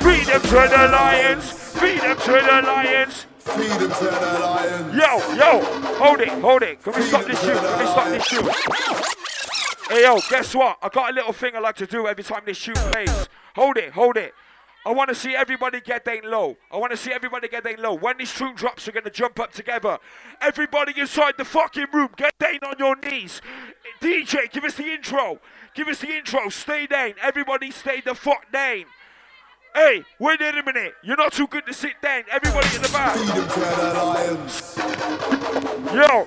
Freedom 0.00 0.40
to 0.40 0.48
the 0.48 0.88
lions. 0.92 1.52
Freedom 1.52 2.16
to 2.16 2.32
the 2.32 2.62
lions. 2.66 3.26
Freedom 3.38 3.78
to 3.78 4.04
the 4.04 4.38
lions. 4.40 4.96
Yo, 4.96 5.34
yo, 5.34 5.60
hold 5.96 6.20
it, 6.20 6.28
hold 6.28 6.62
it. 6.62 6.82
Can 6.82 6.94
we 6.94 7.02
stop 7.02 7.24
this 7.24 7.40
shoot? 7.40 7.56
Can 7.56 7.78
we 7.78 7.86
stop 7.86 8.08
this 8.08 8.24
shoot? 8.24 8.46
Hey 9.90 10.02
yo, 10.02 10.20
guess 10.28 10.54
what? 10.54 10.78
I 10.82 10.88
got 10.88 11.10
a 11.10 11.14
little 11.14 11.32
thing 11.32 11.56
I 11.56 11.60
like 11.60 11.76
to 11.76 11.86
do 11.86 12.06
every 12.06 12.24
time 12.24 12.42
this 12.44 12.56
shoot 12.56 12.76
plays. 12.76 13.28
Hold 13.56 13.76
it, 13.76 13.92
hold 13.92 14.16
it. 14.16 14.34
I 14.86 14.92
want 14.92 15.08
to 15.08 15.14
see 15.14 15.34
everybody 15.34 15.80
get 15.80 16.04
down 16.04 16.22
low. 16.24 16.56
I 16.70 16.76
want 16.76 16.92
to 16.92 16.96
see 16.96 17.12
everybody 17.12 17.48
get 17.48 17.64
down 17.64 17.76
low. 17.78 17.94
When 17.94 18.16
this 18.18 18.34
tune 18.34 18.54
drops, 18.54 18.86
we're 18.86 18.94
going 18.94 19.04
to 19.04 19.10
jump 19.10 19.38
up 19.38 19.52
together. 19.52 19.98
Everybody 20.40 20.98
inside 20.98 21.34
the 21.36 21.44
fucking 21.44 21.86
room, 21.92 22.10
get 22.16 22.38
down 22.38 22.58
on 22.64 22.76
your 22.78 22.96
knees. 22.96 23.42
DJ, 24.00 24.50
give 24.50 24.64
us 24.64 24.74
the 24.74 24.86
intro. 24.86 25.40
Give 25.74 25.88
us 25.88 26.00
the 26.00 26.08
intro. 26.08 26.48
Stay 26.48 26.86
down. 26.86 27.14
Everybody 27.20 27.70
stay 27.70 28.00
the 28.00 28.14
fuck 28.14 28.50
down. 28.52 28.84
Hey, 29.74 30.04
wait 30.18 30.40
a 30.40 30.62
minute. 30.64 30.94
You're 31.02 31.16
not 31.16 31.32
too 31.32 31.46
good 31.46 31.66
to 31.66 31.74
sit 31.74 32.00
down. 32.02 32.24
Everybody 32.30 32.74
in 32.74 32.82
the 32.82 32.88
back. 32.88 33.16
Freedom 33.16 33.48
to 33.48 33.60
the 33.60 34.04
lions. 34.04 34.74
Yo, 35.94 36.26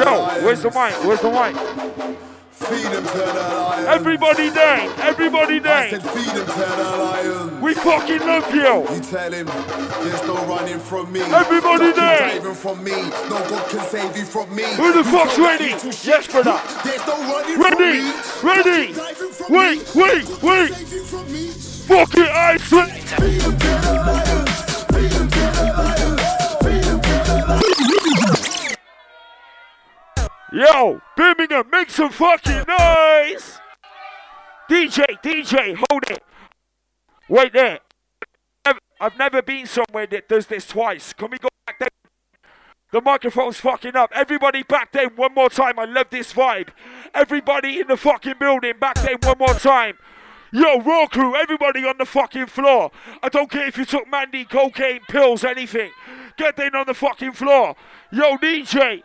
yo, 0.00 0.44
where's 0.44 0.62
the 0.62 0.70
mic? 0.70 1.04
Where's 1.04 1.20
the 1.20 1.30
mic? 1.30 2.18
Freedom 2.58 3.04
to 3.04 3.18
the 3.18 3.24
lions. 3.34 3.88
Everybody 3.88 4.50
down. 4.50 4.90
Everybody 5.00 5.56
I 5.56 5.58
down. 5.60 5.90
said 5.90 6.02
freedom 6.02 6.46
to 6.46 6.52
the 6.58 6.96
lions. 6.98 7.62
We 7.62 7.74
fucking 7.74 8.18
love 8.20 8.52
you. 8.54 8.94
You 8.96 9.00
tell 9.02 9.32
him 9.32 9.46
there's 9.46 10.22
no 10.26 10.34
running 10.46 10.80
from 10.80 11.12
me. 11.12 11.20
Everybody 11.20 11.92
there. 11.92 12.18
diving 12.40 12.54
from 12.54 12.82
me. 12.84 12.90
No 13.30 13.38
God 13.48 13.70
can 13.70 13.80
save 13.88 14.16
you 14.16 14.24
from 14.24 14.54
me. 14.54 14.64
Who 14.74 14.92
the 14.92 14.98
You 14.98 15.04
fuck's 15.04 15.38
ready? 15.38 15.70
Yes, 16.02 16.26
brother. 16.26 16.60
There's 16.84 17.06
no 17.06 17.16
running 17.32 17.60
Ready, 17.60 18.10
from 18.10 18.46
me. 18.48 18.54
ready. 18.54 18.92
From 18.92 19.52
Wait, 19.54 19.94
wait, 19.94 20.42
wait. 20.42 20.68
can 20.68 20.74
save 20.74 20.92
you 20.92 21.04
from 21.04 21.32
me. 21.32 21.48
Fuck 21.88 22.14
it, 22.14 22.28
I 22.28 22.56
swear. 22.58 24.47
Yo, 30.52 31.00
Birmingham, 31.16 31.68
make 31.70 31.90
some 31.90 32.10
fucking 32.10 32.64
noise. 32.66 33.60
DJ, 34.70 35.04
DJ, 35.22 35.76
hold 35.90 36.04
it. 36.10 36.22
Wait 37.28 37.52
there. 37.52 37.80
I've- 38.64 39.16
never 39.18 39.42
been 39.42 39.66
somewhere 39.66 40.06
that 40.06 40.28
does 40.28 40.46
this 40.46 40.66
twice. 40.66 41.12
Can 41.12 41.30
we 41.30 41.38
go 41.38 41.48
back 41.66 41.78
there? 41.78 41.88
The 42.90 43.00
microphone's 43.02 43.60
fucking 43.60 43.94
up. 43.94 44.10
Everybody 44.14 44.62
back 44.62 44.92
there 44.92 45.08
one 45.08 45.34
more 45.34 45.50
time. 45.50 45.78
I 45.78 45.84
love 45.84 46.06
this 46.10 46.32
vibe. 46.32 46.70
Everybody 47.14 47.80
in 47.80 47.86
the 47.86 47.96
fucking 47.96 48.34
building 48.40 48.78
back 48.80 48.96
there 48.96 49.16
one 49.22 49.38
more 49.38 49.54
time. 49.54 49.98
Yo, 50.50 50.80
raw 50.80 51.06
crew, 51.06 51.36
everybody 51.36 51.86
on 51.86 51.98
the 51.98 52.06
fucking 52.06 52.46
floor. 52.46 52.90
I 53.22 53.28
don't 53.28 53.50
care 53.50 53.66
if 53.66 53.76
you 53.76 53.84
took 53.84 54.08
Mandy, 54.08 54.46
cocaine, 54.46 55.00
pills, 55.08 55.44
anything. 55.44 55.90
Get 56.38 56.56
down 56.56 56.74
on 56.74 56.86
the 56.86 56.94
fucking 56.94 57.32
floor. 57.32 57.76
Yo, 58.10 58.38
DJ. 58.38 59.02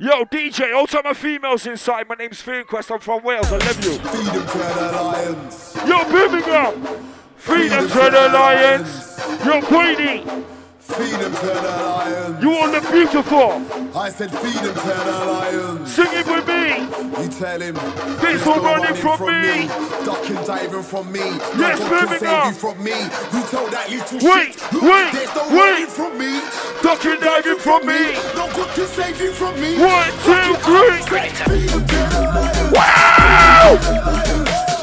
Yo, 0.00 0.24
DJ, 0.26 0.72
all 0.76 0.86
time 0.86 1.02
my 1.04 1.12
females 1.12 1.66
inside. 1.66 2.08
My 2.08 2.14
name's 2.14 2.40
Quest. 2.68 2.92
I'm 2.92 3.00
from 3.00 3.20
Wales. 3.24 3.52
I 3.52 3.56
love 3.56 3.84
you. 3.84 3.98
Freedom 3.98 4.46
to 4.46 4.58
the 4.58 5.02
lions. 5.02 5.76
Yo, 5.84 6.04
Birmingham. 6.08 7.04
Freedom 7.36 7.88
to 7.88 7.94
the 7.94 8.30
Lions. 8.32 9.20
Yo, 9.44 9.60
Queenie. 9.60 10.57
Freedom 10.88 11.32
to 11.32 11.46
the 11.46 11.52
lions. 11.84 12.42
You 12.42 12.54
all 12.56 12.68
look 12.70 12.90
beautiful. 12.90 13.50
I 13.96 14.08
said 14.08 14.30
freedom 14.30 14.72
to 14.74 14.88
the 14.88 15.24
lions. 15.28 15.94
Sing 15.94 16.06
it 16.10 16.26
with 16.26 16.46
me. 16.48 17.22
You 17.22 17.28
tell 17.28 17.60
him 17.60 17.74
There's 18.20 18.44
no 18.46 18.56
running 18.62 18.94
from 18.96 19.20
me. 19.20 19.68
Ducking, 20.04 20.42
diving 20.46 20.82
from 20.82 21.12
me. 21.12 21.20
Yes, 21.20 21.78
no 21.78 21.88
God 21.90 22.08
can 22.08 22.18
save 22.18 22.46
you 22.46 22.52
from 22.54 22.82
me. 22.82 22.92
You 23.32 23.42
told 23.52 23.70
that 23.70 23.86
little 23.90 24.18
Wait, 24.30 24.54
shit. 24.54 24.72
Look, 24.72 24.82
wait, 24.82 25.12
There's 25.12 25.34
no 25.36 25.44
wait. 25.48 25.56
running 25.60 25.86
from 25.92 26.18
me. 26.18 26.40
Ducking, 26.82 27.20
diving 27.20 27.58
from 27.58 27.86
me. 27.86 28.00
No 28.34 28.48
God 28.56 28.70
can 28.74 28.86
save 28.88 29.20
you 29.20 29.32
from 29.32 29.54
me. 29.60 29.76
One, 29.78 30.10
two, 30.24 30.56
three. 30.64 31.28
Freedom 31.44 31.84
to 31.84 32.00
the 32.08 32.20
lions. 32.32 32.72
Wow! 32.72 33.76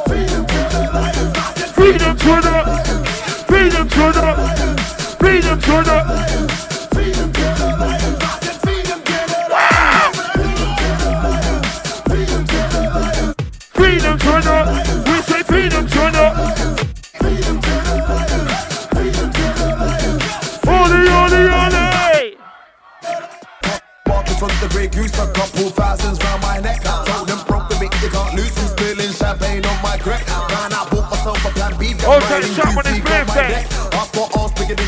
Freedom 0.06 0.46
to 0.46 0.60
the. 0.70 0.82
I 0.94 1.12
said 1.58 1.70
Freedom 1.74 2.18
to 2.18 2.34
the. 2.46 2.86
To 3.96 4.12
the. 4.12 4.75
Freedom 5.26 5.60
to 5.60 5.72
the. 5.82 5.98
freedom 6.94 7.34
to 7.34 7.42
the 7.58 7.66
lions. 7.82 8.22
I 8.22 8.38
said 8.46 8.58
freedom 8.62 9.00
to 9.02 9.18
the 9.26 9.40
lions. 9.50 10.18
Freedom 12.06 12.46
to 12.46 12.60
the 12.70 12.82
lions. 12.94 13.34
Freedom 13.74 14.16
to 14.22 14.34
the. 14.46 14.58
We 15.10 15.18
say 15.26 15.42
freedom 15.42 15.84
to 15.88 16.04
the. 16.14 16.26
Freedom 17.18 17.58
to 17.58 17.74
the 17.88 17.96
lions. 18.06 18.54
Freedom 18.94 19.28
to 19.34 19.46
the 19.58 19.70
lions. 19.82 20.24
Ole, 20.70 21.10
ole, 21.18 21.42
ole. 21.58 22.38
Marcus 24.08 24.42
on 24.46 24.54
the 24.62 24.68
Grey 24.70 24.88
Goose, 24.94 25.18
a 25.18 25.26
couple 25.34 25.74
thousands 25.74 26.24
round 26.24 26.42
my 26.44 26.60
neck. 26.60 26.84
Told 26.84 27.28
them 27.28 27.42
broke 27.48 27.68
the 27.70 27.78
bit, 27.82 27.92
you 28.04 28.10
can't 28.14 28.36
lose. 28.36 28.56
I'm 28.60 28.68
spilling 28.78 29.12
champagne 29.12 29.66
on 29.66 29.82
my 29.82 29.98
crack. 29.98 30.28
Man, 30.54 30.72
I 30.72 30.88
bought 30.92 31.10
myself 31.10 31.44
a 31.44 31.50
plan 31.50 31.74
B. 31.80 31.96
Oh, 32.06 32.20
tell 32.30 32.42
the 32.42 32.48
shop 32.54 32.78
on 32.78 32.86
his 32.86 33.02
birthday. 33.02 33.95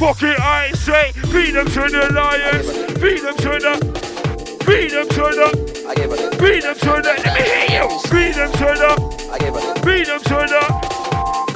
it, 0.00 0.38
I 0.40 0.70
say. 0.72 1.12
Feed 1.12 1.54
them 1.54 1.66
to 1.66 1.80
the 1.80 2.12
lions. 2.14 2.70
Feed 3.00 3.20
them 3.20 3.36
to 3.36 3.58
the. 3.58 3.74
Feed 4.64 4.90
them 4.92 5.08
to 5.08 5.22
the. 5.34 5.48
I 5.88 5.94
gave 5.94 6.10
her. 6.10 6.16
Feed 6.38 6.62
them 6.62 6.74
to 6.76 7.02
the. 7.02 7.02
Let 7.02 7.34
me 7.34 7.42
hear 7.42 7.82
you. 7.82 7.88
Feed 8.08 8.34
them 8.34 8.52
to 8.52 8.58
the. 8.58 8.90
I 9.32 9.38
gave 9.38 9.54
her. 9.54 9.74
Feed 9.82 10.06
them 10.06 10.20
to 10.20 10.46
the. 10.46 10.62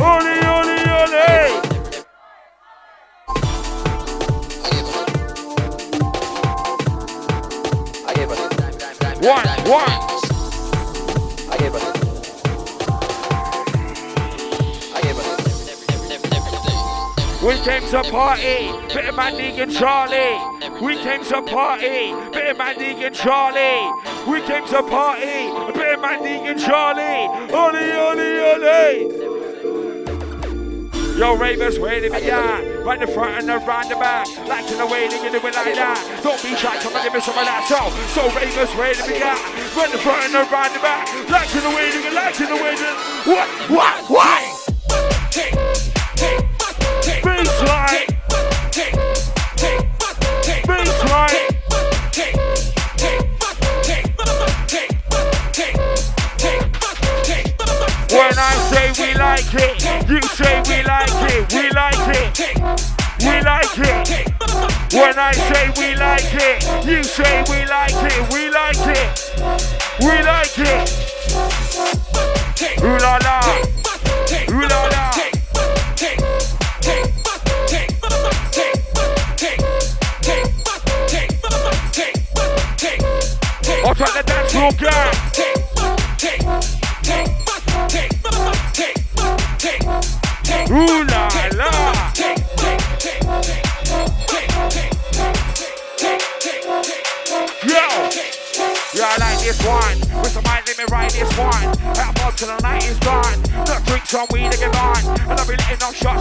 Ole, 0.03 0.43
ole, 0.51 0.79
ole. 0.99 1.23
I 8.07 8.13
gave 8.15 8.29
her. 8.29 8.39
One, 9.21 9.49
one. 9.71 10.12
We 17.43 17.59
came 17.59 17.83
to 17.89 18.05
party, 18.05 18.71
bit 18.95 19.09
of 19.09 19.17
man 19.17 19.35
and 19.35 19.73
Charlie. 19.73 20.39
We 20.81 20.97
came 21.03 21.25
to 21.25 21.43
party, 21.43 22.15
bit 22.31 22.51
of 22.53 22.59
man 22.59 22.81
and 22.81 23.13
Charlie. 23.13 23.91
We 24.31 24.41
came 24.47 24.65
to 24.69 24.81
party, 24.85 25.51
bit 25.75 25.95
of 25.95 26.01
man 26.01 26.25
and 26.25 26.61
Charlie. 26.61 27.27
Ole, 27.51 27.83
ole, 27.99 28.21
ole. 28.47 29.33
Yo, 31.19 31.37
ravers, 31.37 31.79
where 31.79 32.01
did 32.01 32.13
we 32.13 32.31
at? 32.31 32.85
Right 32.87 33.01
the 33.01 33.07
front 33.07 33.43
and 33.43 33.51
around 33.51 33.91
the 33.91 33.97
back. 33.97 34.27
Like 34.47 34.71
in 34.71 34.79
the 34.79 34.87
way 34.87 35.09
they 35.09 35.19
do 35.19 35.37
it 35.37 35.43
like 35.43 35.75
that. 35.75 35.99
Don't 36.23 36.41
be 36.43 36.55
shy, 36.55 36.79
come 36.79 36.95
and 36.95 37.05
give 37.05 37.13
me 37.13 37.21
some 37.21 37.37
of 37.37 37.45
that. 37.45 37.67
So, 37.69 37.91
so 38.17 38.23
ravers, 38.39 38.71
where 38.79 38.95
did 38.95 39.05
we 39.11 39.19
at? 39.21 39.37
Right 39.75 39.91
the 39.91 39.99
front 39.99 40.31
and 40.31 40.35
around 40.41 40.73
the 40.73 40.81
back. 40.81 41.11
Like 41.29 41.51
in 41.53 41.63
the 41.67 41.75
way 41.75 41.91
they 41.91 42.15
like 42.15 42.39
in 42.39 42.49
the 42.49 42.57
way 42.57 42.79
they 42.79 42.95
What, 43.27 43.47
what, 43.69 43.99
what? 44.09 44.22
Like 67.91 68.13
it, 68.13 68.33
we 68.33 68.42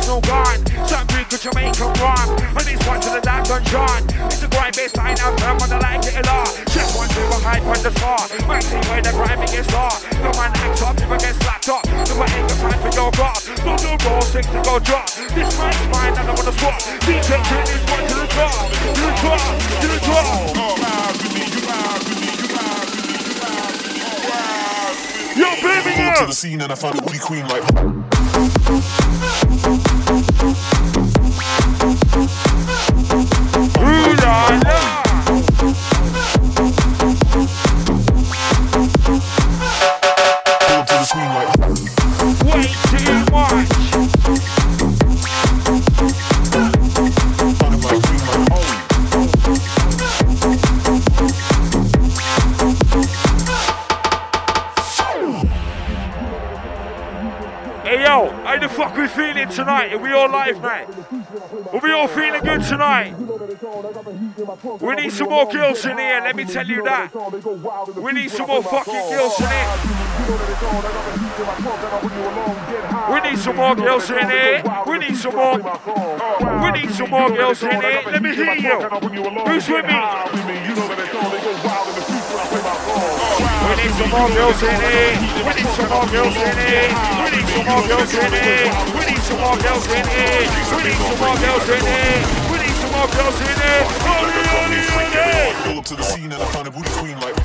no 0.08 0.22
gone. 0.22 0.60
Some 0.88 1.06
good 1.08 1.28
good 1.30 1.41
Jamaican 1.41 1.91
rum. 2.02 2.28
And 2.58 2.66
this 2.66 2.82
one 2.88 3.02
to 3.02 3.10
the 3.10 3.22
dark 3.22 3.45
dungeon. 3.45 4.02
It's 4.30 4.43
a 4.43 4.47
grind 4.47 4.76
bass 4.76 4.95
line 4.95 5.20
out 5.20 5.38
there, 5.38 5.56
when 5.58 5.70
I 5.72 5.80
like 5.80 6.06
it 6.06 6.16
a 6.18 6.24
lot. 6.26 6.49
Just 6.70 6.95
one 6.97 7.10
to 7.10 7.22
a 7.32 7.38
high 7.41 7.62
point 7.62 7.84
the 7.84 7.91
star. 7.91 8.22
Man, 8.47 8.62
see 8.62 8.82
where 8.89 9.02
the 9.02 9.12
grime 9.12 9.39
gets 9.49 9.70
law. 9.74 9.93
No 10.24 10.32
man 10.39 10.52
acts 10.62 10.82
up, 10.82 10.97
never 10.99 11.18
gets 11.18 11.38
slapped 11.43 11.70
up. 11.70 11.84
No 11.86 12.14
man 12.18 12.30
ain't 12.34 12.47
got 12.49 12.58
time 12.62 12.80
for 12.82 12.91
your 12.95 13.12
God. 13.12 13.39
No, 13.66 13.74
no, 13.82 13.91
raw, 14.06 14.20
sick 14.22 14.45
to 14.45 14.60
go 14.64 14.80
drop. 14.80 15.08
This 15.36 15.49
mic's 15.60 15.86
mine, 15.93 16.14
and 16.18 16.28
I 16.30 16.34
wanna 16.34 16.54
swap. 16.56 16.80
DJ 17.06 17.38
turn 17.45 17.66
this 17.66 17.84
one 17.91 18.06
to 18.10 18.16
the 18.16 18.28
top. 18.32 18.70
To 18.70 19.02
the 19.02 19.14
top, 19.22 19.41
to 19.82 19.88
the 19.88 19.99
top. 20.06 20.52
Yo, 25.36 25.47
baby, 25.56 25.95
Pull 25.95 26.06
up 26.06 26.16
yeah. 26.16 26.16
to 26.20 26.26
the 26.28 26.34
scene 26.34 26.62
and 26.62 26.72
I 26.72 26.76
found 26.76 26.99
a 26.99 27.04
woody 27.04 27.18
queen 27.18 27.47
like. 27.47 28.20
Thank 28.41 30.19
you. 30.19 30.30
Tonight? 60.12 60.12
Are 60.12 60.18
we 60.18 60.18
all 60.18 60.30
live, 60.30 60.62
mate? 60.62 60.88
Are 61.74 61.80
we 61.80 61.91
all 61.91 62.07
feeling 62.07 62.41
good 62.43 62.62
tonight? 62.64 63.16
We 64.82 64.95
need 64.95 65.12
some 65.12 65.30
more 65.30 65.45
girls 65.45 65.86
in 65.86 65.97
here, 65.97 66.22
let 66.22 66.36
me 66.36 66.45
tell 66.45 66.68
you 66.68 66.84
that. 66.84 67.14
We 67.95 68.12
need 68.14 68.32
some 68.32 68.47
more 68.47 68.64
fucking 68.64 68.93
girls 68.93 69.39
in 69.39 69.47
here. 69.47 69.68
We 73.12 73.20
need 73.22 73.39
some 73.39 73.55
more 73.55 73.76
girls 73.76 74.09
in 74.09 74.30
here. 74.30 74.64
We 74.88 74.97
need 74.99 75.16
some 75.16 75.36
more. 75.36 75.57
We 75.57 76.72
need 76.72 76.91
some 76.91 77.09
more 77.09 77.30
girls 77.30 77.64
in 77.64 77.72
here. 77.72 78.01
Let 78.05 78.22
me 78.22 78.36
hear 78.36 78.53
you. 78.55 78.80
Who's 79.47 79.68
with 79.68 79.86
me? 79.86 79.99
We 83.68 83.76
need 83.78 83.93
some 83.95 84.09
more 84.09 84.30
girls 84.30 84.62
in 84.64 84.82
here. 84.82 85.18
We 85.45 85.53
need 85.55 85.72
some 85.72 85.89
more 85.89 86.07
girls 86.07 86.36
in 86.36 86.57
here. 86.57 86.89
We 87.24 87.30
need 87.32 87.47
some 87.47 87.66
more 87.66 87.88
girls 87.88 88.14
in 88.14 88.34
here. 88.34 89.01
We 89.41 89.47
need 89.47 89.57
some 89.57 89.57
more 89.57 89.63
girls 89.63 89.87
in 89.87 90.05
here. 90.05 90.45
We 90.77 90.83
need 90.83 91.01
some 91.01 91.17
more 91.17 91.35
girls 91.37 91.67
in 91.67 91.81
here. 91.81 92.21
We 92.51 92.57
need 92.59 92.75
some 92.77 92.91
more 92.91 93.07
girls 93.07 93.41
in 93.41 93.47
here. 93.47 93.83
Holy, 94.05 94.37
holy, 94.53 94.85
holy. 94.85 95.53
Pull 95.63 95.77
up 95.79 95.85
to 95.85 95.95
the 95.95 96.03
scene 96.03 96.31
and 96.31 96.41
I 96.41 96.45
found 96.45 96.67
a 96.67 96.71
woody 96.71 96.89
queen 96.91 97.19
like. 97.19 97.35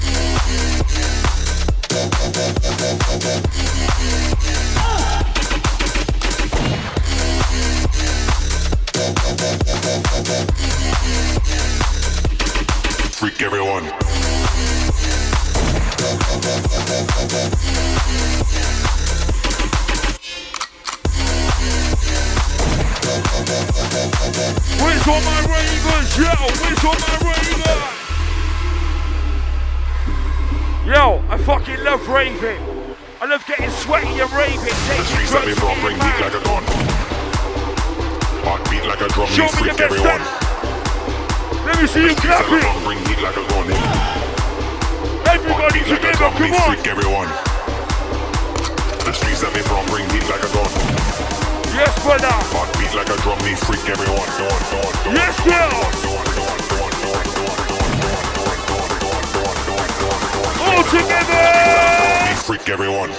Freak 13.17 13.41
everyone. 13.41 13.91
Where's 23.37 25.05
all 25.07 25.21
my 25.21 25.41
ravers? 25.45 26.09
Yo, 26.17 26.33
where's 26.57 26.81
all 26.89 26.97
my 26.97 27.17
ravers? 27.21 27.85
Yo, 30.89 31.21
I 31.29 31.37
fucking 31.45 31.85
love 31.85 32.09
raving. 32.09 32.57
I 33.21 33.27
love 33.27 33.45
getting 33.47 33.69
sweaty 33.71 34.09
and 34.21 34.33
raving. 34.33 34.65
The 34.65 34.73
Taking 34.89 35.29
that 35.37 35.45
drugs, 35.45 35.61
from 35.61 35.69
getting 35.69 35.85
bring 35.85 35.97
beat 36.01 36.17
like 36.17 36.33
a 36.33 36.41
gun. 36.49 36.65
Heart 38.41 38.63
beat 38.71 38.85
like 38.89 39.01
a 39.05 39.09
drum, 39.13 39.29
Show 39.29 39.45
me 39.45 39.53
me 39.53 39.69
freak 39.69 39.81
everyone. 39.85 40.21
step. 40.25 41.67
Let 41.67 41.77
me 41.77 41.87
see 41.93 42.09
you 42.09 42.15
that 42.17 42.41
we 42.49 42.57
clapping. 42.57 42.85
bring 42.89 43.01
heat 43.05 43.21
like 43.21 43.37
a 43.37 43.45
gun. 43.53 43.69
Everybody 45.29 45.81
like 45.85 46.01
together, 46.01 46.31
me 46.41 46.49
come 46.49 46.57
on. 46.57 46.73
freak 46.73 46.87
everyone. 46.89 47.29
The 49.05 49.13
streets 49.13 49.45
that 49.45 49.53
we 49.53 49.61
from 49.61 49.85
bring 49.93 50.09
heat 50.09 50.25
like 50.25 50.41
a 50.41 50.49
gun. 50.57 50.86
Yes, 51.77 51.93
brother. 52.03 52.33
Heart 52.57 52.73
beat 52.79 52.95
like 52.97 53.11
a 53.11 53.17
drum, 53.21 53.37
me 53.45 53.55
freak 53.55 53.87
everyone. 53.87 54.17
Go 54.17 54.49
on, 54.49 54.63
go 54.73 54.81
on, 54.81 54.93
go 55.05 55.11
on. 55.11 55.15
Yes, 55.15 55.37
girl. 55.45 55.77
All 60.65 60.85
together. 60.89 61.45
Me 62.25 62.35
freak 62.47 62.67
everyone. 62.71 63.13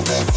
Way 0.00 0.30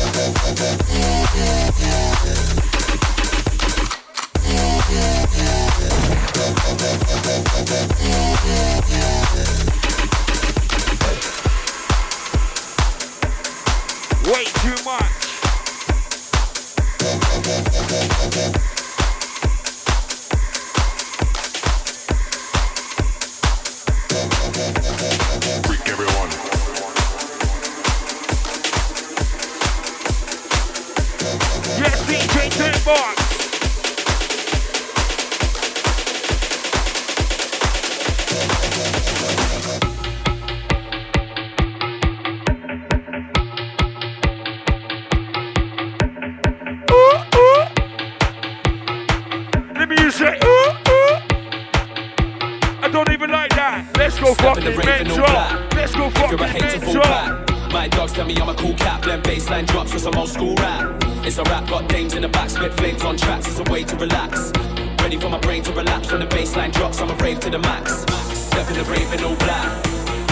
back, 62.43 62.49
spit 62.49 62.73
flames 62.73 63.03
on 63.03 63.15
tracks, 63.17 63.47
it's 63.47 63.59
a 63.59 63.71
way 63.71 63.83
to 63.83 63.95
relax. 63.95 64.51
Ready 64.99 65.17
for 65.17 65.29
my 65.29 65.39
brain 65.39 65.63
to 65.63 65.71
relapse 65.71 66.11
when 66.11 66.21
the 66.21 66.27
bassline 66.27 66.71
drops, 66.71 66.99
I'm 66.99 67.09
a 67.09 67.15
rave 67.15 67.39
to 67.41 67.49
the 67.49 67.59
max. 67.59 68.03
Step 68.51 68.67
in 68.69 68.75
the 68.75 68.83
rave 68.83 69.11
in 69.13 69.23
all 69.23 69.35
black. 69.35 69.69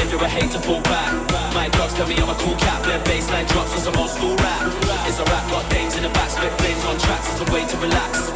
If 0.03 0.11
you're 0.11 0.23
a 0.23 0.27
hater, 0.27 0.59
fall 0.59 0.81
back. 0.81 1.11
My 1.53 1.69
dogs 1.69 1.93
tell 1.93 2.07
me 2.07 2.15
I'm 2.15 2.29
a 2.29 2.35
cool 2.43 2.55
cat, 2.55 2.83
blend 2.83 3.03
bassline 3.05 3.47
drops 3.47 3.73
with 3.73 3.83
some 3.83 3.95
old 3.95 4.09
school 4.09 4.35
rap. 4.37 4.61
It's 5.07 5.19
a 5.19 5.23
rap, 5.23 5.49
got 5.49 5.69
dames 5.71 5.95
in 5.95 6.03
the 6.03 6.09
back, 6.09 6.29
spit 6.29 6.51
flames 6.59 6.83
on 6.85 6.97
tracks, 6.99 7.31
it's 7.31 7.41
a 7.49 7.53
way 7.53 7.65
to 7.65 7.77
relax. 7.77 8.31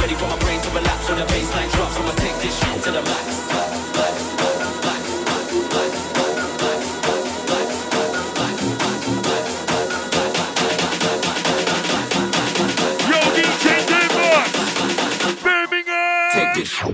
Ready 0.00 0.14
for 0.14 0.28
my 0.28 0.38
brain 0.38 0.60
to 0.60 0.70
relapse 0.70 1.08
when 1.08 1.18
the 1.18 1.26
bassline 1.26 1.70
drops, 1.72 1.96
I'ma 1.98 2.12
take 2.16 2.36
this 2.40 2.56
shit 2.58 2.82
to 2.84 2.90
the 2.92 3.02
max. 3.02 3.48
Yo, 3.98 4.37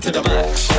to 0.05 0.11
the 0.11 0.21
max. 0.21 0.74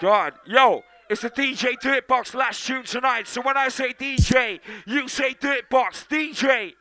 God. 0.00 0.34
Yo, 0.46 0.82
it's 1.08 1.24
a 1.24 1.30
DJ 1.30 1.74
Dirtbox 1.78 2.34
last 2.34 2.66
tune 2.66 2.84
tonight. 2.84 3.26
So 3.26 3.40
when 3.42 3.56
I 3.56 3.68
say 3.68 3.92
DJ, 3.92 4.60
you 4.86 5.08
say 5.08 5.34
Dirtbox. 5.34 6.06
DJ. 6.08 6.74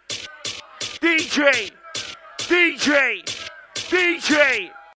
DJ. 0.79 1.71
DJ. 2.37 3.23
DJ. 3.75 4.71